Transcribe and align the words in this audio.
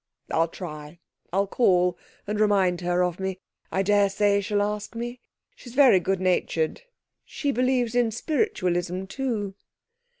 'I'll 0.31 0.47
try. 0.47 0.99
I'll 1.31 1.45
call, 1.45 1.95
and 2.25 2.39
remind 2.39 2.81
her 2.81 3.03
of 3.03 3.19
me. 3.19 3.37
I 3.71 3.83
daresay 3.83 4.41
she'll 4.41 4.63
ask 4.63 4.95
me. 4.95 5.19
She's 5.55 5.75
very 5.75 5.99
good 5.99 6.19
natured. 6.19 6.81
She 7.23 7.51
believes 7.51 7.93
in 7.93 8.09
spiritualism, 8.09 9.05
too.' 9.05 9.53